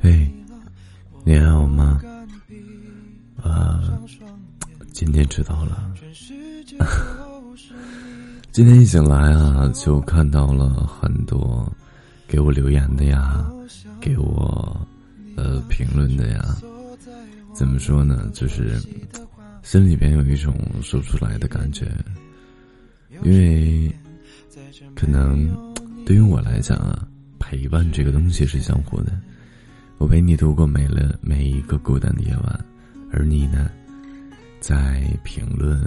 [0.00, 0.32] 嘿，
[1.24, 2.00] 你还好吗？
[3.42, 3.82] 啊，
[4.92, 5.92] 今天迟到了。
[8.52, 11.70] 今天一醒来啊，就看到了很多
[12.26, 13.46] 给我留言的呀，
[14.00, 14.80] 给我
[15.36, 16.42] 呃评论的呀。
[17.52, 18.30] 怎么说呢？
[18.32, 18.80] 就是
[19.62, 21.86] 心里边有一种说不出来的感觉，
[23.22, 23.94] 因为
[24.94, 25.46] 可能
[26.06, 27.06] 对于我来讲啊。
[27.48, 29.12] 陪伴这个东西是相互的，
[29.98, 32.64] 我陪你度过每了每一个孤单的夜晚，
[33.12, 33.70] 而你呢，
[34.58, 35.80] 在评论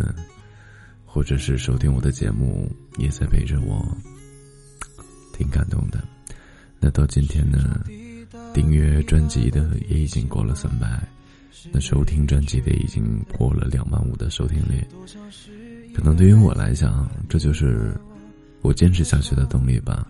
[1.06, 3.86] 或者是收听我的节目，也在陪着我，
[5.34, 6.02] 挺感动的。
[6.80, 7.84] 那到今天呢，
[8.54, 11.06] 订阅专辑的也已经过了三百，
[11.74, 14.82] 那收听专辑的已经破了两万五的收听率。
[15.94, 18.00] 可能对于我来讲，这就是
[18.62, 20.08] 我坚持下去的动力吧。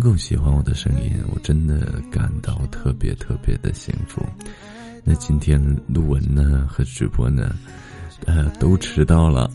[0.00, 4.24] 更喜欢我的声音，我真的感到特别特别的幸福。
[5.04, 7.54] 那今天录文呢和直播呢，
[8.24, 9.50] 呃，都迟到了。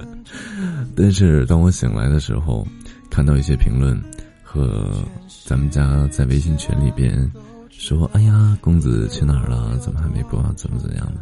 [0.96, 2.66] 但是当我醒来的时候，
[3.10, 4.02] 看到一些评论
[4.42, 5.04] 和
[5.44, 7.30] 咱们家在微信群里边
[7.68, 9.76] 说：“哎呀，公子去哪儿了？
[9.78, 10.42] 怎么还没播？
[10.56, 11.20] 怎么怎么样的？”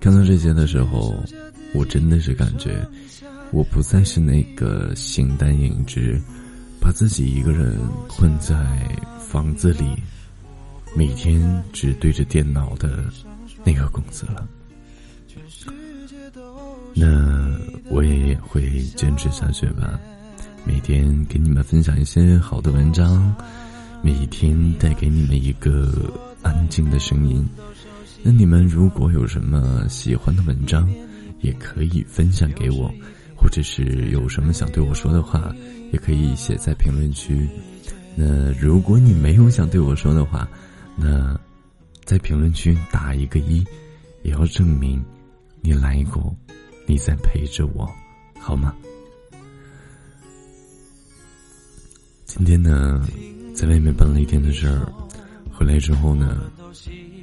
[0.00, 1.14] 看到这些的时候，
[1.74, 2.86] 我真的是感觉，
[3.50, 6.20] 我不再是那个形单影只。
[6.84, 8.54] 把自己一个人困在
[9.18, 9.86] 房子里，
[10.94, 13.04] 每天只对着电脑的
[13.64, 14.46] 那个公子了。
[16.94, 19.98] 那我也会坚持下去吧，
[20.66, 23.34] 每天给你们分享一些好的文章，
[24.02, 26.12] 每天带给你们一个
[26.42, 27.48] 安静的声音。
[28.22, 30.86] 那你们如果有什么喜欢的文章，
[31.40, 32.92] 也可以分享给我。
[33.44, 35.54] 或者是有什么想对我说的话，
[35.92, 37.46] 也可以写在评论区。
[38.16, 40.48] 那如果你没有想对我说的话，
[40.96, 41.38] 那
[42.06, 43.62] 在评论区打一个一，
[44.22, 45.04] 也要证明
[45.60, 46.34] 你来过，
[46.86, 47.86] 你在陪着我，
[48.40, 48.74] 好吗？
[52.24, 53.06] 今天呢，
[53.54, 54.90] 在外面办了一天的事儿，
[55.52, 56.50] 回来之后呢，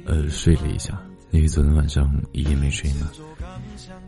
[0.06, 3.10] 呃，睡了一下，因为昨天晚上一夜没睡嘛。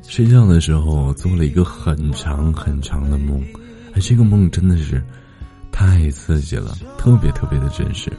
[0.06, 3.42] 睡觉的时候做了一个很长很长的梦，
[3.94, 5.02] 哎，这个梦真的是
[5.72, 8.12] 太刺激了，特别特别的真实。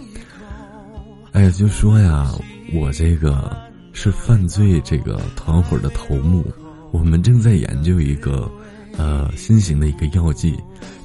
[1.34, 2.34] 哎呀，就说呀，
[2.74, 3.56] 我这个
[3.94, 6.44] 是犯罪这个团伙的头目，
[6.92, 8.52] 我们正在研究一个
[8.98, 10.58] 呃新型的一个药剂，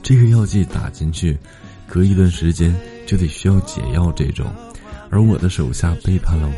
[0.03, 1.39] 这个药剂打进去，
[1.87, 2.75] 隔一段时间
[3.07, 4.47] 就得需要解药这种，
[5.11, 6.55] 而我的手下背叛了我，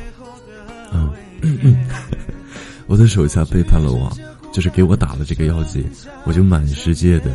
[0.92, 1.10] 嗯。
[2.86, 4.12] 我的手下背叛了我，
[4.52, 5.84] 就是给我打了这个药剂，
[6.24, 7.30] 我就满世界的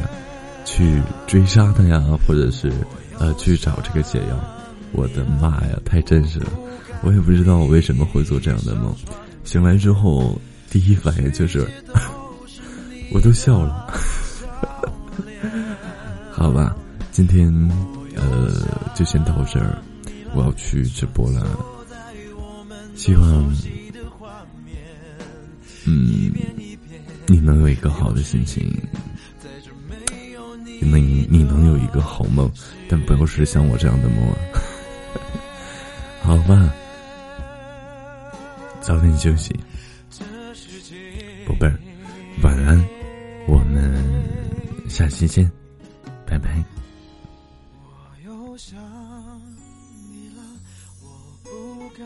[0.65, 2.71] 去追杀他呀，或者是
[3.17, 4.39] 呃去找这个解药。
[4.93, 6.49] 我的妈呀，太真实了！
[7.01, 8.95] 我也不知道我为什么会做这样的梦。
[9.43, 11.67] 醒来之后，第一反应就是
[13.11, 13.93] 我都笑了。
[16.31, 16.75] 好吧，
[17.11, 17.51] 今天
[18.15, 18.51] 呃
[18.95, 19.77] 就先到这儿，
[20.33, 21.45] 我要去直播了，
[22.97, 23.55] 希望。
[25.85, 26.33] 嗯，
[27.27, 28.69] 你能有一个好的心情，
[30.81, 30.99] 能
[31.31, 32.51] 你能有一个好梦，
[32.89, 34.35] 但不要是像我这样的梦啊，
[36.21, 36.73] 好吧？
[38.81, 39.57] 早点休息，
[41.45, 41.79] 宝贝儿，
[42.43, 42.83] 晚安，
[43.47, 44.03] 我们
[44.89, 45.49] 下期见，
[46.25, 46.63] 拜拜。
[47.83, 47.89] 我
[48.25, 48.77] 又想
[50.11, 50.43] 你了，
[51.01, 51.07] 我
[51.43, 52.05] 不敢